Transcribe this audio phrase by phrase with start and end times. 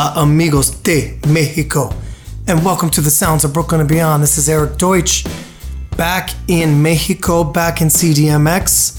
[0.00, 1.94] Hola, amigos de Mexico,
[2.46, 4.22] and welcome to the sounds of Brooklyn and Beyond.
[4.22, 5.26] This is Erik Deutsch,
[5.94, 8.98] back in Mexico, back in CDMX,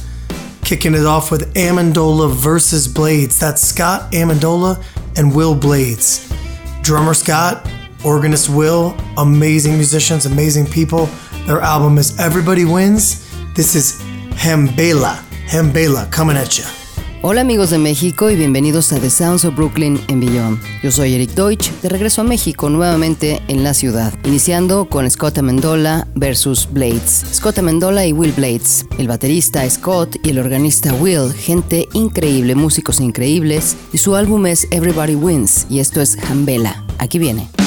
[0.64, 3.40] kicking it off with Amendola versus Blades.
[3.40, 4.80] That's Scott Amendola
[5.18, 6.32] and Will Blades.
[6.84, 7.68] Drummer Scott,
[8.06, 11.10] organist Will, amazing musicians, amazing people.
[11.48, 13.28] Their album is Everybody Wins.
[13.56, 14.00] This is
[14.34, 15.16] Hembela,
[15.48, 16.81] Hembela coming at you.
[17.24, 20.60] Hola amigos de México y bienvenidos a The Sounds of Brooklyn en Beyond.
[20.82, 25.38] Yo soy Eric Deutsch, de regreso a México nuevamente en la ciudad, iniciando con Scott
[25.38, 27.24] Amendola versus Blades.
[27.32, 33.00] Scott Amendola y Will Blades, el baterista Scott y el organista Will, gente increíble, músicos
[33.00, 36.84] increíbles, y su álbum es Everybody Wins, y esto es Hambela.
[36.98, 37.61] Aquí viene.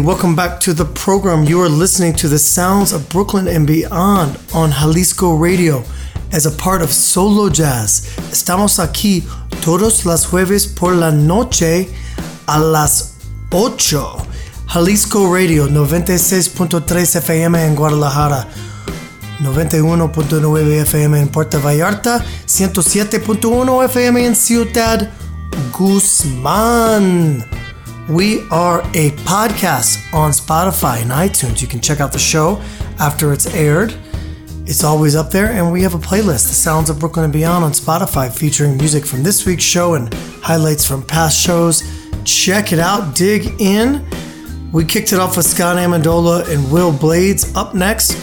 [0.00, 1.44] Welcome back to the program.
[1.44, 5.82] You are listening to the sounds of Brooklyn and beyond on Jalisco Radio
[6.32, 8.06] as a part of Solo Jazz.
[8.30, 9.24] Estamos aquí
[9.60, 11.88] todos las jueves por la noche
[12.46, 13.14] a las
[13.50, 14.26] 8.
[14.68, 18.48] Jalisco Radio 96.3 FM en Guadalajara.
[19.40, 25.10] 91.9 FM en Puerto Vallarta, 107.1 FM en Ciudad
[25.72, 27.57] Guzman.
[28.08, 31.60] We are a podcast on Spotify and iTunes.
[31.60, 32.58] You can check out the show
[32.98, 33.94] after it's aired.
[34.64, 37.66] It's always up there, and we have a playlist, The Sounds of Brooklyn and Beyond,
[37.66, 40.12] on Spotify, featuring music from this week's show and
[40.42, 41.82] highlights from past shows.
[42.24, 44.02] Check it out, dig in.
[44.72, 47.54] We kicked it off with Scott Amendola and Will Blades.
[47.56, 48.16] Up next,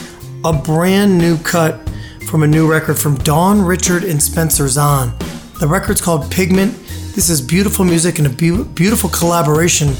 [0.43, 1.87] a brand new cut
[2.27, 5.15] from a new record from Dawn Richard and Spencer Zahn.
[5.59, 6.75] The record's called Pigment.
[7.15, 9.93] This is beautiful music and a be- beautiful collaboration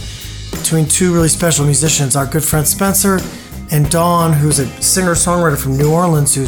[0.51, 3.21] between two really special musicians, our good friend Spencer
[3.71, 6.45] and Dawn, who's a singer-songwriter from New Orleans, who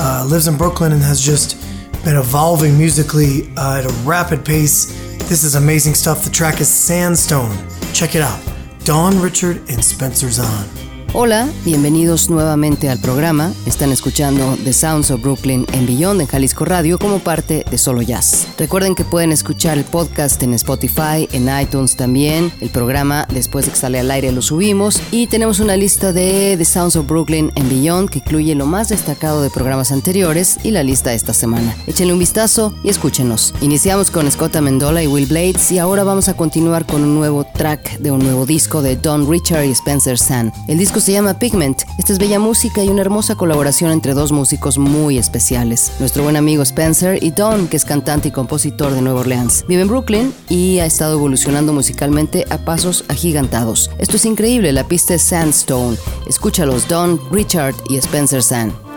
[0.00, 1.60] uh, lives in Brooklyn and has just
[2.02, 4.86] been evolving musically uh, at a rapid pace.
[5.28, 6.24] This is amazing stuff.
[6.24, 7.54] The track is Sandstone.
[7.92, 8.40] Check it out.
[8.84, 10.89] Dawn Richard and Spencer Zahn.
[11.12, 13.52] Hola, bienvenidos nuevamente al programa.
[13.66, 18.00] Están escuchando The Sounds of Brooklyn en Beyond en Jalisco Radio como parte de Solo
[18.00, 18.46] Jazz.
[18.56, 22.52] Recuerden que pueden escuchar el podcast en Spotify, en iTunes también.
[22.60, 26.54] El programa después de que sale al aire lo subimos y tenemos una lista de
[26.56, 30.70] The Sounds of Brooklyn en Beyond que incluye lo más destacado de programas anteriores y
[30.70, 31.74] la lista de esta semana.
[31.88, 33.52] Échenle un vistazo y escúchenos.
[33.62, 37.44] Iniciamos con Scott Amendola y Will Blades y ahora vamos a continuar con un nuevo
[37.52, 40.52] track de un nuevo disco de Don Richard y Spencer Sand.
[40.68, 41.82] El disco se llama Pigment.
[41.98, 45.92] Esta es bella música y una hermosa colaboración entre dos músicos muy especiales.
[45.98, 49.64] Nuestro buen amigo Spencer y Don, que es cantante y compositor de Nueva Orleans.
[49.68, 53.90] Vive en Brooklyn y ha estado evolucionando musicalmente a pasos agigantados.
[53.98, 55.96] Esto es increíble, la pista es Sandstone.
[56.28, 58.89] Escúchalos, Don, Richard y Spencer Sand.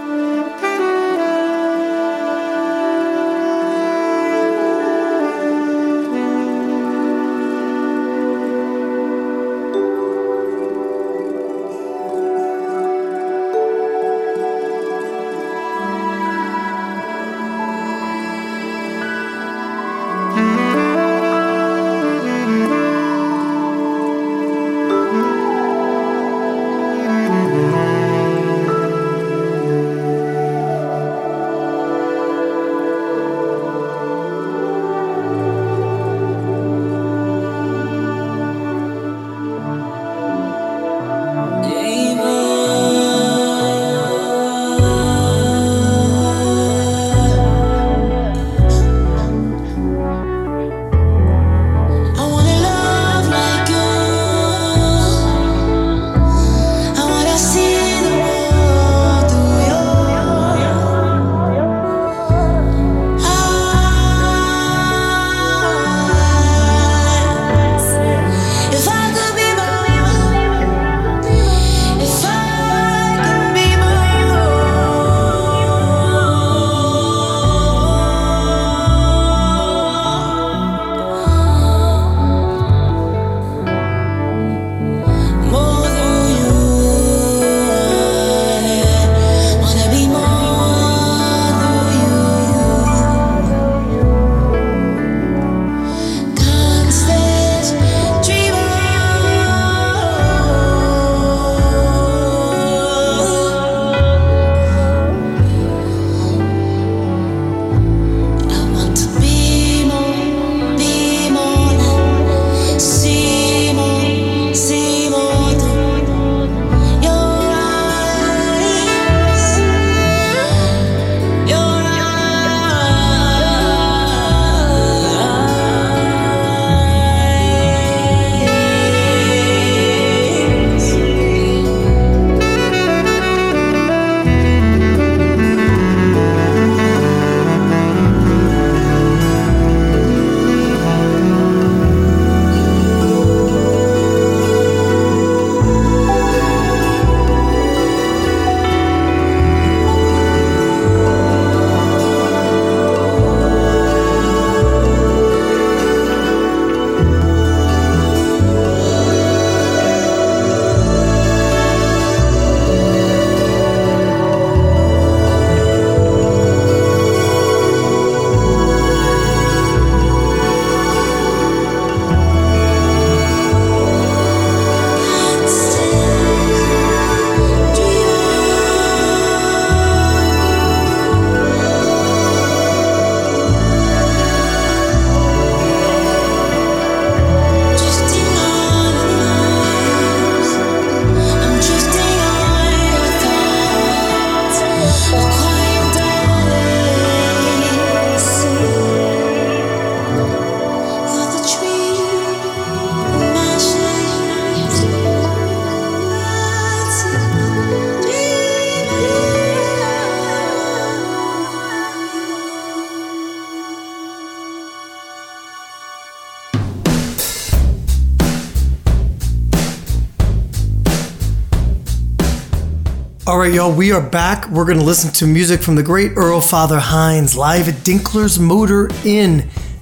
[223.43, 224.47] Right, y'all, we are back.
[224.47, 228.39] We're going to listen to music from the great Earl Father Hines live at Dinkler's
[228.39, 229.39] Motor in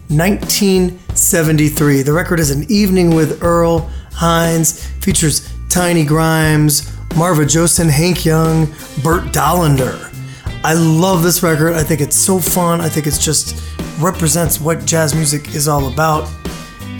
[0.07, 2.01] 1973.
[2.01, 3.81] The record is An Evening with Earl
[4.13, 8.65] Hines, features Tiny Grimes, Marva Josie, Hank Young,
[9.03, 10.11] Bert Dahlander.
[10.63, 11.73] I love this record.
[11.73, 12.81] I think it's so fun.
[12.81, 13.63] I think it's just
[13.99, 16.27] represents what jazz music is all about.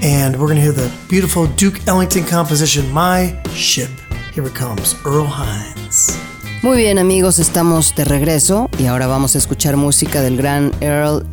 [0.03, 3.89] And we're going to hear the beautiful Duke Ellington composition, My Ship.
[4.31, 6.40] Here it comes, Earl Hines.
[6.61, 11.25] Muy bien amigos, estamos de regreso y ahora vamos a escuchar música del gran Earl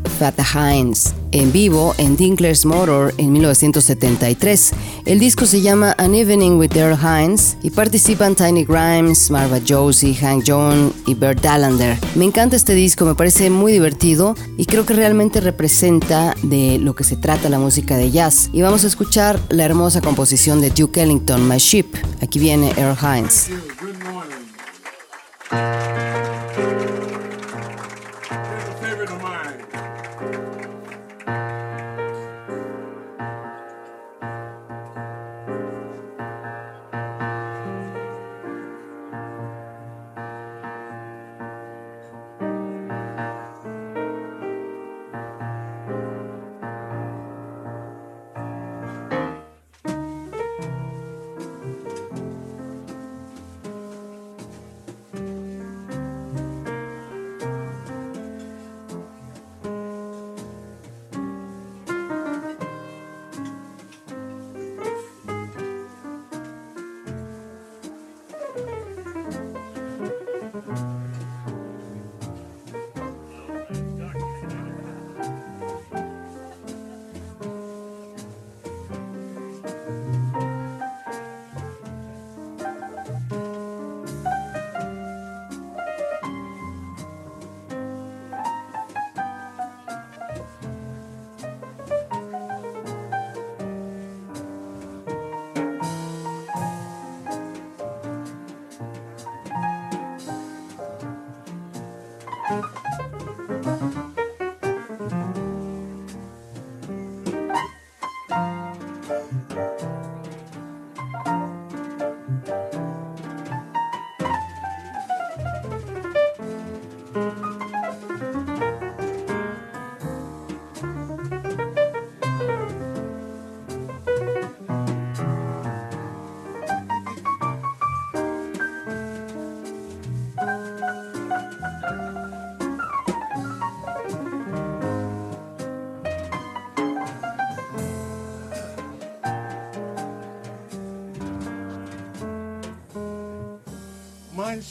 [0.54, 4.72] Hines en vivo en Dinkler's Motor en 1973.
[5.04, 10.14] El disco se llama An Evening with Earl Hines y participan Tiny Grimes, Marva Josie,
[10.14, 11.98] Hank John y Bert Dallander.
[12.14, 16.94] Me encanta este disco, me parece muy divertido y creo que realmente representa de lo
[16.94, 18.48] que se trata la música de jazz.
[18.54, 21.86] Y vamos a escuchar la hermosa composición de Duke Ellington, My Ship.
[22.22, 23.50] Aquí viene Earl Hines.
[25.50, 25.97] My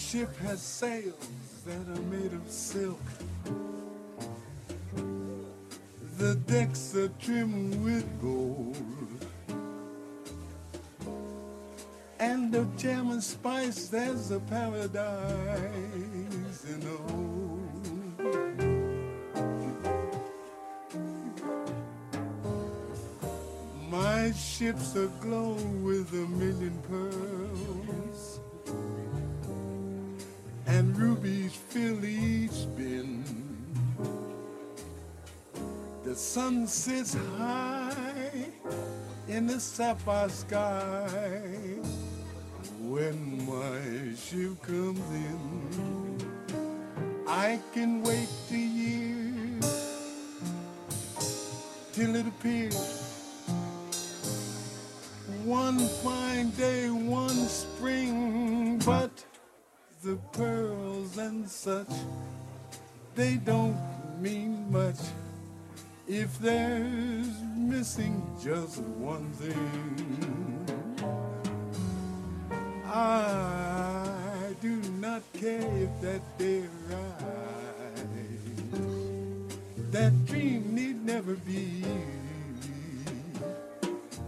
[0.08, 1.30] ship has sails
[1.66, 3.02] that are made of silk.
[6.18, 8.78] The decks are trimmed with gold.
[12.20, 15.04] And of jam and spice, there's a paradise
[16.70, 16.88] in.
[23.92, 27.37] My ship's aglow with a million pearls
[31.24, 33.24] fill each bin.
[36.04, 38.46] The sun sits high
[39.28, 41.10] in the sapphire sky
[42.80, 46.18] when my ship comes in.
[47.28, 49.60] I can wait a year
[51.94, 53.04] till it appears.
[55.44, 57.97] One fine day, one spring,
[66.08, 70.64] if there's missing just one thing.
[72.86, 77.28] I do not care if that day arrives.
[79.92, 81.84] That dream need never be.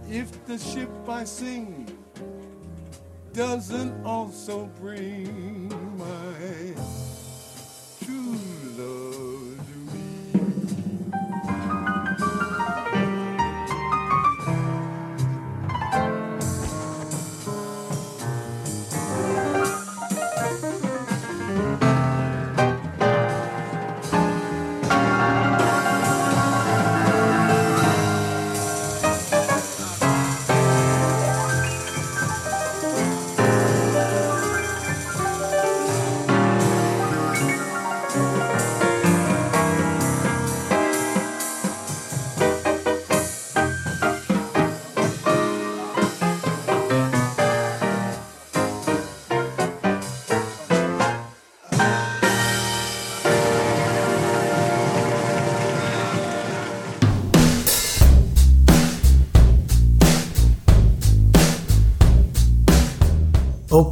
[0.09, 1.87] If the ship I sing
[3.31, 5.48] doesn't also bring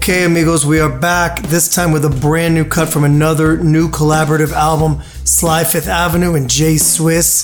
[0.10, 3.90] Okay, amigos, we are back, this time with a brand new cut from another new
[3.90, 7.44] collaborative album, Sly Fifth Avenue and Jay Swiss.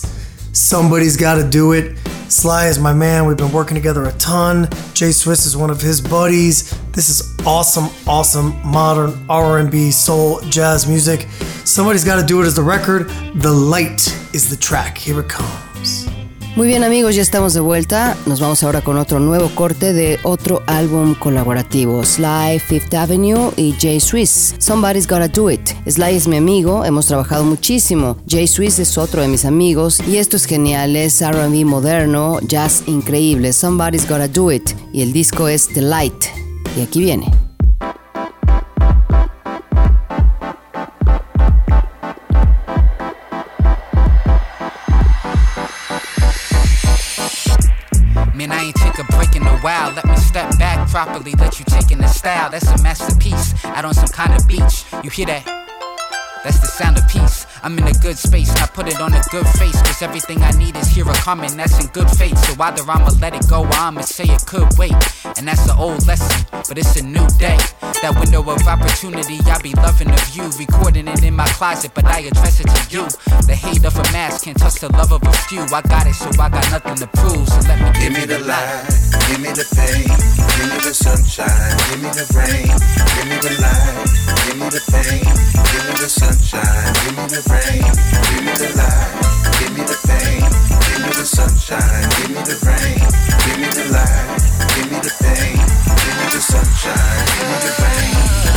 [0.54, 1.98] Somebody's Gotta Do It.
[2.30, 4.70] Sly is my man, we've been working together a ton.
[4.94, 6.72] Jay Swiss is one of his buddies.
[6.94, 11.28] This is awesome, awesome modern R&B, soul, jazz music.
[11.66, 14.98] Somebody's Gotta Do it as the record, The Light is the track.
[14.98, 15.63] Here it comes.
[16.56, 18.16] Muy bien amigos, ya estamos de vuelta.
[18.28, 23.74] Nos vamos ahora con otro nuevo corte de otro álbum colaborativo, Sly Fifth Avenue y
[23.80, 24.54] Jay Swiss.
[24.60, 25.72] Somebody's Gotta Do It.
[25.88, 28.18] Sly es mi amigo, hemos trabajado muchísimo.
[28.30, 32.84] Jay Swiss es otro de mis amigos y esto es genial, es RB moderno, jazz
[32.86, 33.52] increíble.
[33.52, 36.26] Somebody's Gotta Do It y el disco es The Light.
[36.78, 37.53] Y aquí viene.
[49.64, 49.94] Wow.
[49.96, 52.50] Let me step back properly, let you take in the style.
[52.52, 54.86] That's a masterpiece out on some kind of beach.
[55.04, 55.46] You hear that?
[56.44, 57.48] That's the sound of peace.
[57.64, 59.82] I'm in a good space, I put it on a good face.
[59.84, 62.38] Cause everything I need is here a coming, that's in good faith.
[62.46, 64.92] So either I'ma let it go or I'ma say it could wait.
[65.38, 67.58] And that's an old lesson, but it's a new day.
[68.04, 70.52] That window of opportunity, I be loving the view.
[70.60, 73.08] Recording it in my closet, but I address it to you.
[73.48, 75.64] The hate of a mask can't touch the love of a few.
[75.72, 77.48] I got it, so I got nothing to prove.
[77.48, 78.92] So let me give, give me the light,
[79.32, 81.48] give me the pain, give me the sunshine,
[81.96, 82.76] give me the rain,
[83.16, 84.04] give me the light,
[84.52, 88.74] give me the pain, give me the sunshine, give me the rain, give me the
[88.76, 93.02] light, give me the pain, give me the sunshine, give me the rain,
[93.46, 94.42] give me the light,
[94.78, 98.14] give me the pain, give me the sunshine, give me the rain.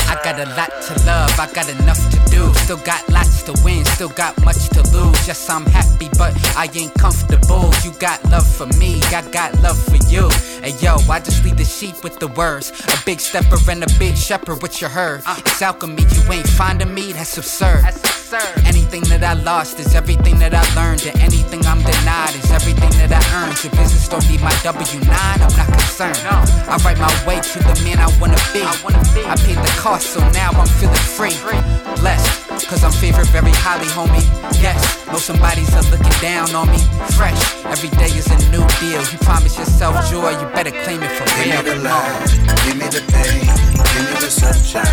[0.08, 2.52] I got a lot to love, I got enough to do.
[2.66, 5.26] Still got lots to win, still got much to lose.
[5.26, 7.70] Yes, I'm happy, but I ain't comfortable.
[7.84, 10.28] You got love for me, I got love for you.
[10.62, 12.70] Hey yo, I just lead the sheep with the words.
[12.88, 15.22] A big stepper and a big shepherd with your herd.
[15.26, 15.36] Uh.
[15.38, 17.82] It's alchemy, you ain't finding me, That's absurd.
[17.82, 18.64] that's absurd.
[18.66, 22.90] Anything that I lost is everything that I learned, and anything I'm denied is everything
[22.98, 23.54] that I earned.
[23.62, 26.18] Your business don't need my W 9, I'm not concerned.
[26.24, 28.62] I write my way to the man I wanna be.
[28.64, 31.36] I paid the cost, so now I'm feeling free.
[32.00, 34.24] Blessed, cause I'm favored very highly, homie.
[34.62, 36.80] Yes, know somebody's a looking down on me.
[37.16, 39.02] Fresh, every day is a new deal.
[39.12, 41.62] You promise yourself joy, you better claim it for real.
[41.62, 42.26] Give me the light,
[42.64, 43.44] give me the pain,
[43.92, 44.85] give me the sunshine,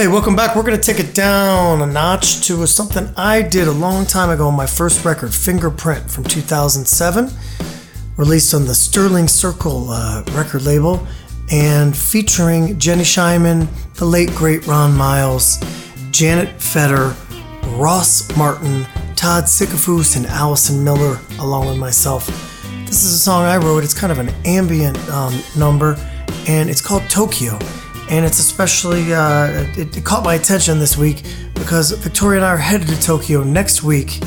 [0.00, 0.56] Hey, welcome back.
[0.56, 4.30] We're going to take it down a notch to something I did a long time
[4.30, 7.28] ago on my first record, Fingerprint from 2007,
[8.16, 11.06] released on the Sterling Circle uh, record label,
[11.52, 15.58] and featuring Jenny Scheinman, the late great Ron Miles,
[16.10, 17.14] Janet Fetter,
[17.76, 18.86] Ross Martin,
[19.16, 22.26] Todd Sickafoose, and Allison Miller, along with myself.
[22.86, 23.84] This is a song I wrote.
[23.84, 25.94] It's kind of an ambient um, number,
[26.48, 27.58] and it's called Tokyo
[28.10, 29.46] and it's especially uh,
[29.76, 31.22] it, it, caught my attention this week
[31.54, 34.18] because Victoria and I are headed to Tokyo next week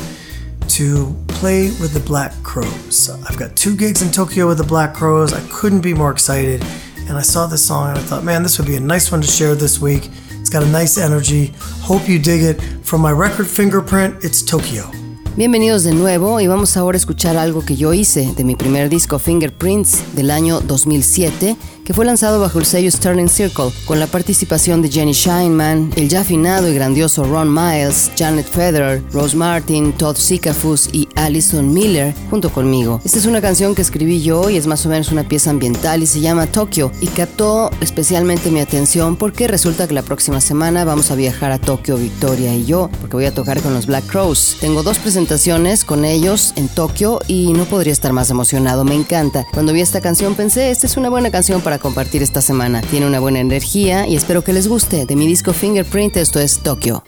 [0.68, 3.10] to play with the Black Crowes.
[3.28, 5.34] I've got two gigs in Tokyo with the Black Crowes.
[5.34, 6.62] I couldn't be more excited,
[7.08, 9.20] and I saw this song and I thought, man, this would be a nice one
[9.20, 10.08] to share this week.
[10.40, 11.52] It's got a nice energy.
[11.82, 12.62] Hope you dig it.
[12.82, 14.90] From my record fingerprint, it's Tokyo.
[15.36, 18.88] Bienvenidos de nuevo y vamos ahora a escuchar algo que yo hice de mi primer
[18.88, 24.06] disco Fingerprints del año 2007 que fue lanzado bajo el sello Sterling Circle, con la
[24.06, 29.92] participación de Jenny Scheinman, el ya afinado y grandioso Ron Miles, Janet Federer, Rose Martin,
[29.92, 33.00] Todd Sikafus y Alison Miller junto conmigo.
[33.04, 36.02] Esta es una canción que escribí yo y es más o menos una pieza ambiental
[36.02, 40.84] y se llama Tokyo y captó especialmente mi atención porque resulta que la próxima semana
[40.84, 44.06] vamos a viajar a Tokio, Victoria y yo, porque voy a tocar con los Black
[44.06, 44.56] Crows.
[44.58, 49.46] Tengo dos presentaciones con ellos en Tokio y no podría estar más emocionado, me encanta.
[49.52, 52.80] Cuando vi esta canción pensé, esta es una buena canción para compartir esta semana.
[52.82, 55.06] Tiene una buena energía y espero que les guste.
[55.06, 57.04] De mi disco Fingerprint, esto es Tokyo.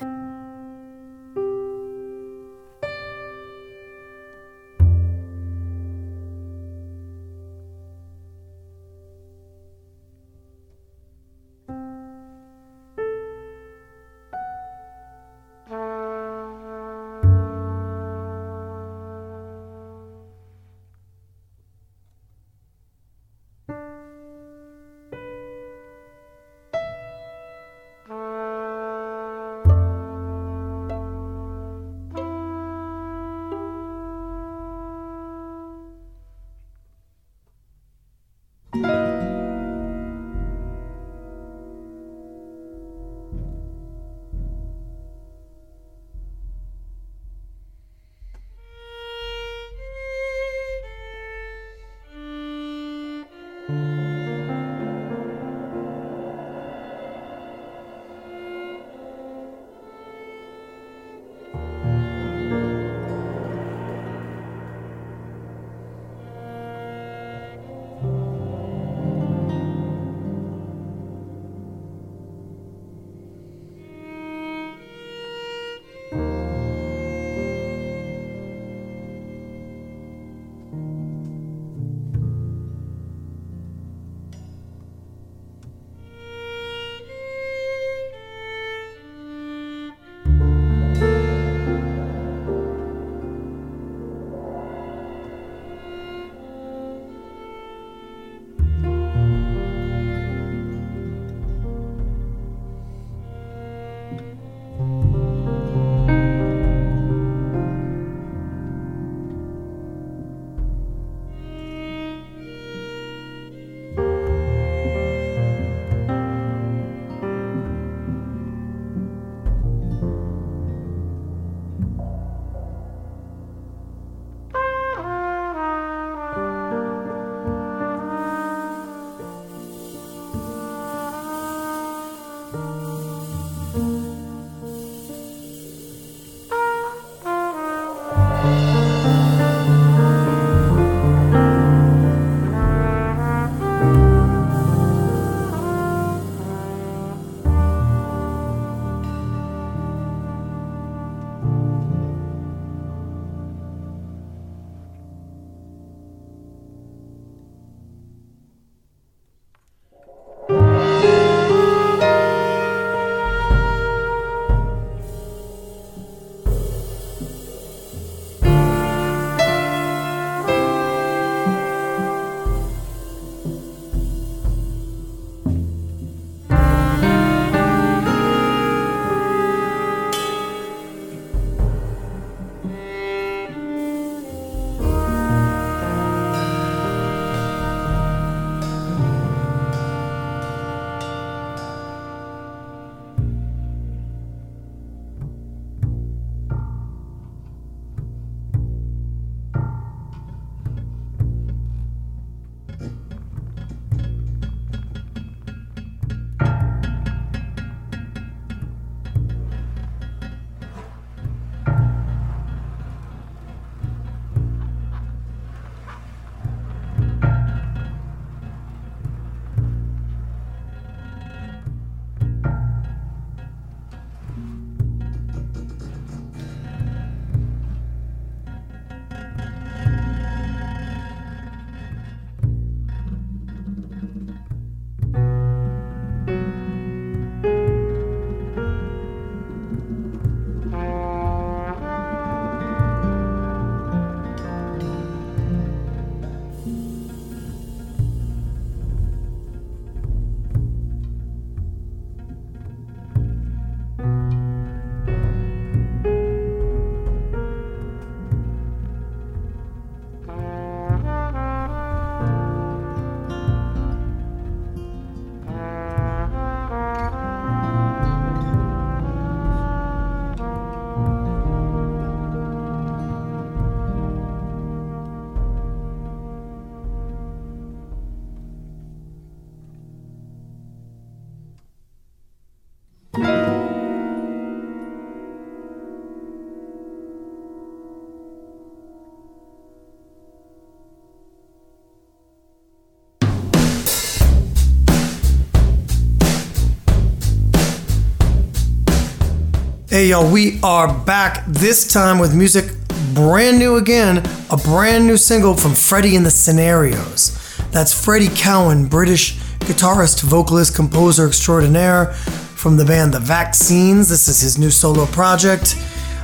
[300.07, 302.66] Y'all, we are back this time with music
[303.12, 304.19] brand new again,
[304.53, 307.59] a brand new single from Freddie and the Scenarios.
[307.73, 314.09] That's Freddie Cowan, British guitarist, vocalist, composer extraordinaire from the band The Vaccines.
[314.09, 315.75] This is his new solo project.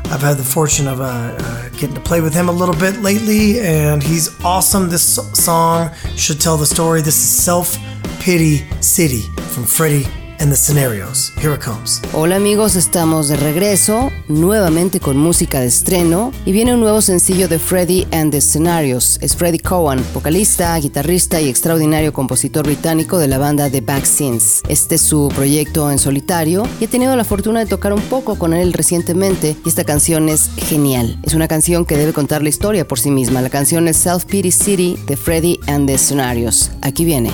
[0.04, 2.98] I've had the fortune of uh, uh, getting to play with him a little bit
[2.98, 4.90] lately, and he's awesome.
[4.90, 7.00] This song should tell the story.
[7.00, 7.76] This is Self
[8.20, 10.06] Pity City from Freddie
[10.42, 11.32] and the Scenarios.
[11.36, 12.02] Here it comes.
[12.12, 17.46] Hola amigos, estamos de regreso, nuevamente con música de estreno, y viene un nuevo sencillo
[17.46, 19.18] de Freddie and the Scenarios.
[19.22, 24.62] Es Freddie Cowan, vocalista, guitarrista y extraordinario compositor británico de la banda The Vaccines.
[24.68, 28.36] Este es su proyecto en solitario y he tenido la fortuna de tocar un poco
[28.36, 31.20] con él recientemente y esta canción es genial.
[31.22, 33.42] Es una canción que debe contar la historia por sí misma.
[33.42, 36.72] La canción es Self Pity City de Freddie and the Scenarios.
[36.80, 37.30] Aquí viene.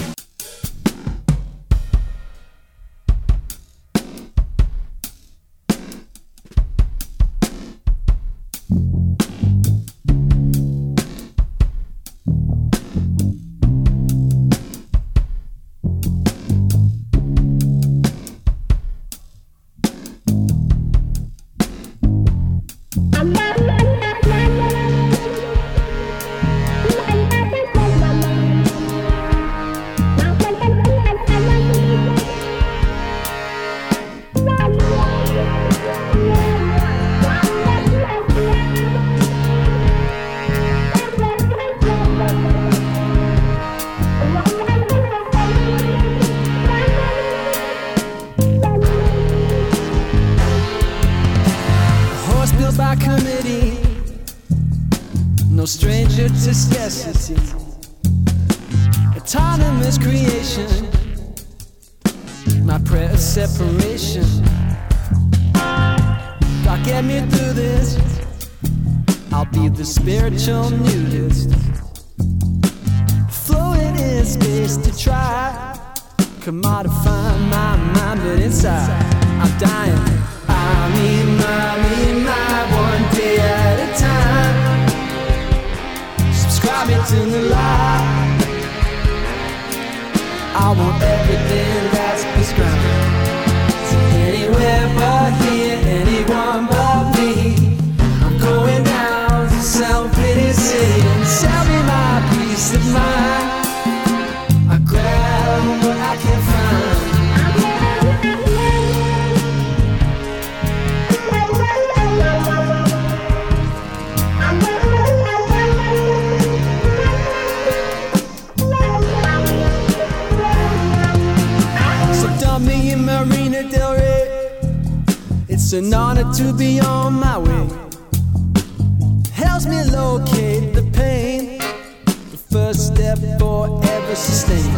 [134.18, 134.74] Sustain.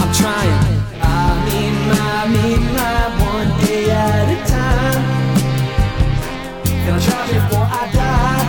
[0.00, 0.60] I'm trying.
[1.00, 3.00] I mean my, mean my
[3.32, 5.02] one day at a time.
[6.84, 8.46] Gonna try before I die.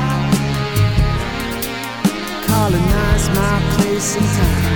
[2.48, 4.76] Colonize my place and time.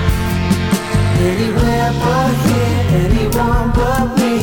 [1.30, 4.34] Anywhere but here, anyone but me.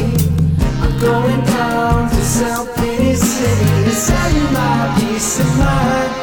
[0.83, 6.16] I'm going down to South city, to sell you my peace of mind.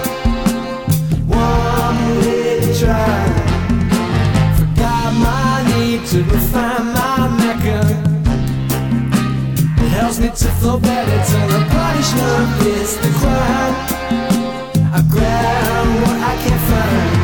[10.64, 13.74] Flow better till the punishment is the crime.
[14.96, 17.14] I grab what I can find.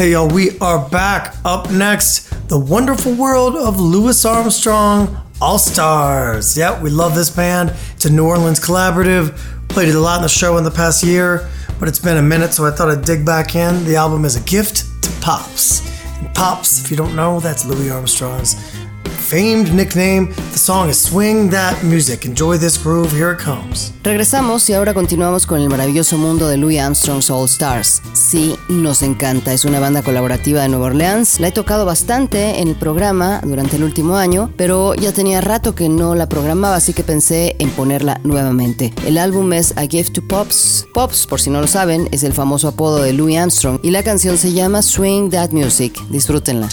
[0.00, 1.34] Hey, y'all, we are back.
[1.44, 6.56] Up next, the wonderful world of Louis Armstrong All Stars.
[6.56, 7.74] Yeah, we love this band.
[7.92, 9.36] It's a New Orleans collaborative.
[9.68, 11.46] Played it a lot in the show in the past year,
[11.78, 13.84] but it's been a minute, so I thought I'd dig back in.
[13.84, 15.86] The album is a gift to Pops.
[16.18, 18.54] And Pops, if you don't know, that's Louis Armstrong's
[19.30, 20.28] famed nickname.
[20.52, 22.24] The song is Swing That Music.
[22.24, 23.12] Enjoy this groove.
[23.12, 23.92] Here it comes.
[24.02, 28.02] Regresamos y ahora continuamos con el maravilloso mundo de Louis Armstrong's All Stars.
[28.12, 29.52] Sí, nos encanta.
[29.52, 31.38] Es una banda colaborativa de Nueva Orleans.
[31.38, 35.76] La he tocado bastante en el programa durante el último año, pero ya tenía rato
[35.76, 38.92] que no la programaba, así que pensé en ponerla nuevamente.
[39.06, 40.88] El álbum es A Gift to Pops.
[40.92, 44.02] Pops, por si no lo saben, es el famoso apodo de Louis Armstrong y la
[44.02, 45.94] canción se llama Swing That Music.
[46.10, 46.68] Disfrútenla.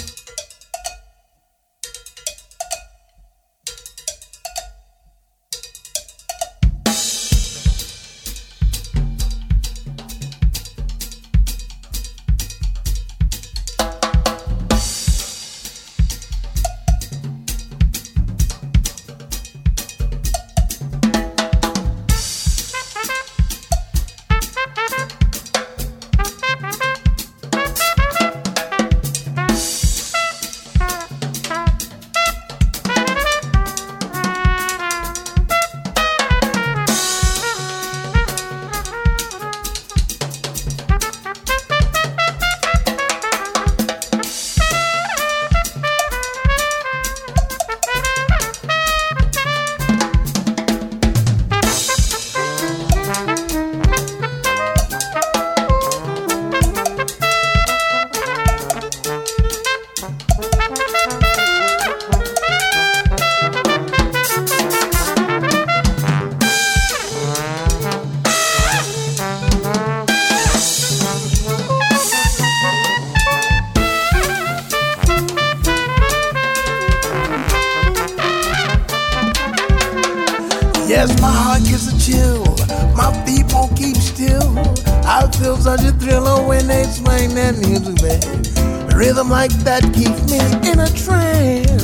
[85.68, 88.96] Such a thriller when they swing that music, babe.
[88.96, 91.84] Rhythm like that keeps me in a trance.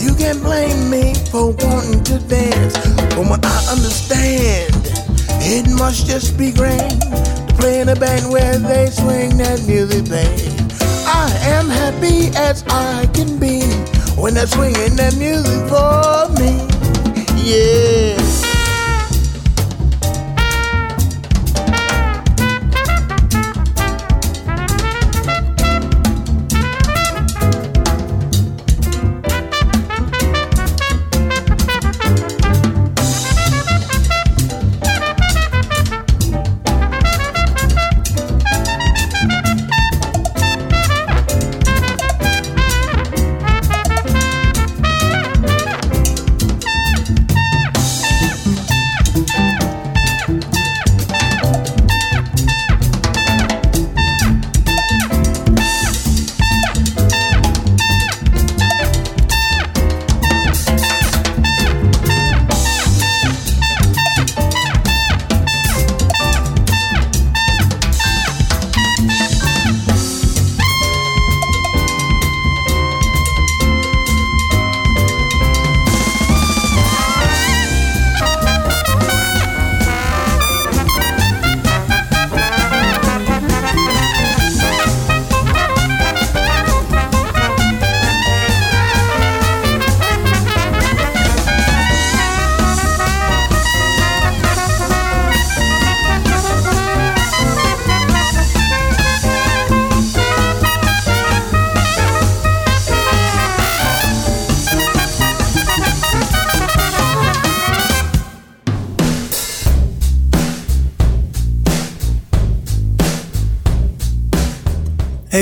[0.00, 2.76] You can't blame me for wanting to dance.
[3.14, 4.70] From what I understand,
[5.42, 10.08] it must just be grand to play in a band where they swing that music,
[10.08, 10.54] babe.
[11.04, 11.26] I
[11.58, 13.66] am happy as I can be
[14.14, 16.54] when they're swinging that music for me.
[17.42, 18.27] Yeah.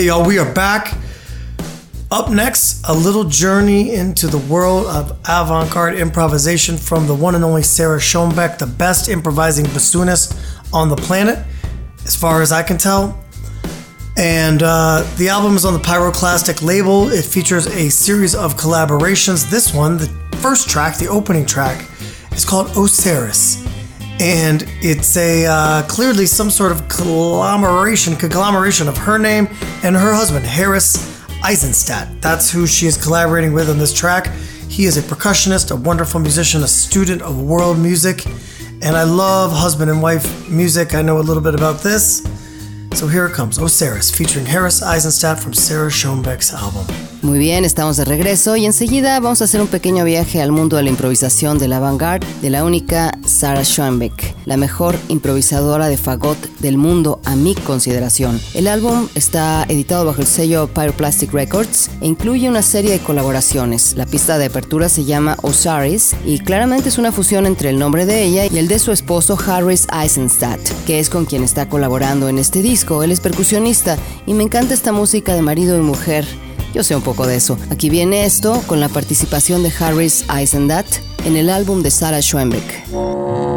[0.06, 0.96] Y'all, we are back.
[2.12, 7.34] Up next, a little journey into the world of avant garde improvisation from the one
[7.34, 11.44] and only Sara Schoenbeck, the best improvising bassoonist on the planet,
[12.04, 13.20] as far as I can tell.
[14.16, 17.08] And uh, the album is on the Pyroclastic label.
[17.08, 19.50] It features a series of collaborations.
[19.50, 21.84] This one, the first track, the opening track,
[22.30, 23.65] is called Osiris.
[24.18, 29.46] And it's a uh, clearly some sort of conglomeration, conglomeration of her name
[29.82, 32.20] and her husband, Harris Eisenstadt.
[32.22, 34.28] That's who she is collaborating with on this track.
[34.68, 38.26] He is a percussionist, a wonderful musician, a student of world music,
[38.82, 40.94] and I love husband and wife music.
[40.94, 42.26] I know a little bit about this.
[42.92, 47.15] So here it comes Osiris, featuring Harris Eisenstadt from Sara Schoenbeck's album.
[47.26, 50.76] Muy bien, estamos de regreso y enseguida vamos a hacer un pequeño viaje al mundo
[50.76, 55.96] de la improvisación de la vanguard de la única Sarah Schoenbeck, la mejor improvisadora de
[55.96, 58.40] fagot del mundo a mi consideración.
[58.54, 63.96] El álbum está editado bajo el sello Pyroplastic Records e incluye una serie de colaboraciones.
[63.96, 68.06] La pista de apertura se llama Osiris y claramente es una fusión entre el nombre
[68.06, 72.28] de ella y el de su esposo Harris Eisenstadt, que es con quien está colaborando
[72.28, 73.02] en este disco.
[73.02, 76.45] Él es percusionista y me encanta esta música de marido y mujer
[76.76, 77.58] yo sé un poco de eso.
[77.70, 80.86] Aquí viene esto con la participación de Harris Eisenstadt
[81.24, 83.55] en el álbum de Sarah Schoenbeck.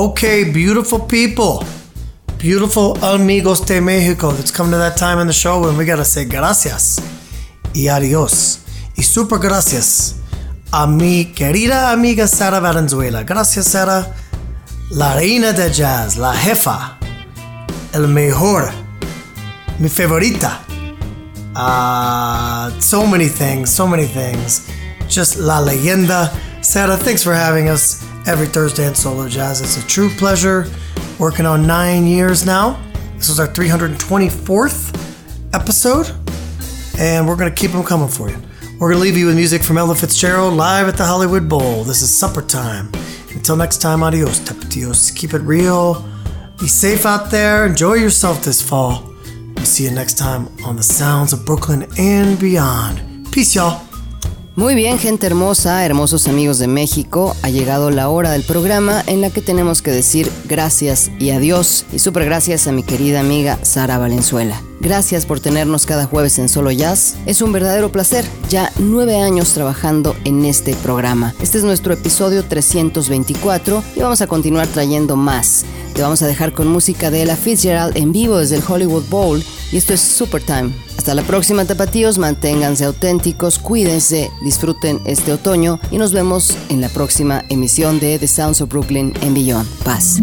[0.00, 1.62] Okay, beautiful people,
[2.38, 4.30] beautiful amigos de Mexico.
[4.38, 6.98] It's come to that time in the show when we gotta say gracias
[7.74, 8.60] y adios
[8.96, 10.14] y super gracias
[10.72, 13.24] a mi querida amiga Sara Valenzuela.
[13.24, 14.06] Gracias, Sara,
[14.90, 16.96] la reina de jazz, la jefa,
[17.92, 18.70] el mejor,
[19.78, 20.60] mi favorita.
[21.54, 24.66] Uh, so many things, so many things.
[25.10, 26.32] Just la leyenda.
[26.62, 29.60] Sara, thanks for having us every Thursday in Solo Jazz.
[29.60, 30.70] It's a true pleasure.
[31.18, 32.80] Working on nine years now.
[33.16, 34.94] This was our 324th
[35.52, 36.14] episode,
[36.96, 38.36] and we're going to keep them coming for you.
[38.78, 41.82] We're going to leave you with music from Ella Fitzgerald live at the Hollywood Bowl.
[41.82, 42.92] This is supper time.
[43.34, 45.14] Until next time, adios, tapatios.
[45.16, 46.08] Keep it real.
[46.60, 47.66] Be safe out there.
[47.66, 49.12] Enjoy yourself this fall.
[49.56, 53.32] We'll see you next time on the sounds of Brooklyn and beyond.
[53.32, 53.89] Peace, y'all.
[54.60, 59.22] Muy bien, gente hermosa, hermosos amigos de México, ha llegado la hora del programa en
[59.22, 61.86] la que tenemos que decir gracias y adiós.
[61.94, 64.60] Y súper gracias a mi querida amiga Sara Valenzuela.
[64.80, 67.16] Gracias por tenernos cada jueves en Solo Jazz.
[67.26, 68.24] Es un verdadero placer.
[68.48, 71.34] Ya nueve años trabajando en este programa.
[71.40, 75.66] Este es nuestro episodio 324 y vamos a continuar trayendo más.
[75.94, 79.44] Te vamos a dejar con música de Ella Fitzgerald en vivo desde el Hollywood Bowl
[79.70, 80.72] y esto es Super Time.
[80.96, 82.16] Hasta la próxima, tapatíos.
[82.16, 88.28] Manténganse auténticos, cuídense, disfruten este otoño y nos vemos en la próxima emisión de The
[88.28, 89.68] Sounds of Brooklyn en Beyond.
[89.84, 90.20] Paz.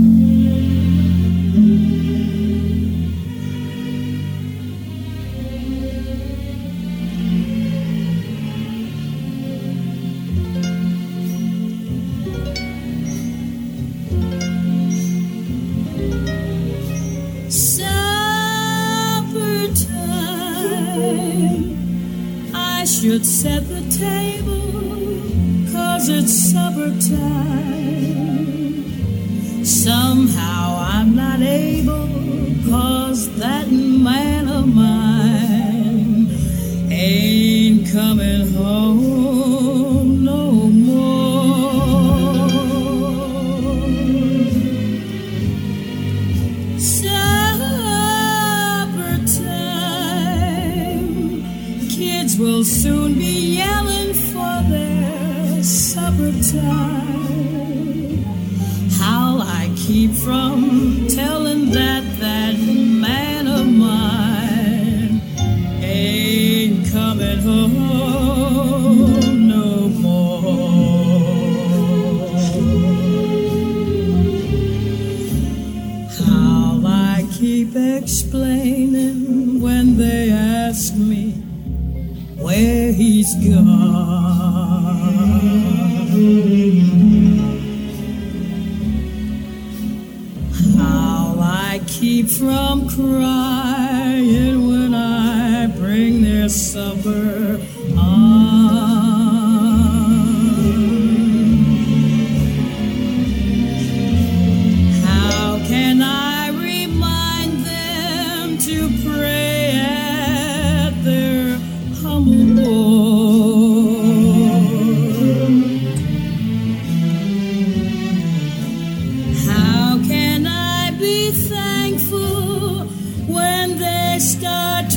[26.09, 27.65] It's supper time.
[29.65, 30.76] Somehow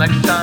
[0.00, 0.39] Next time.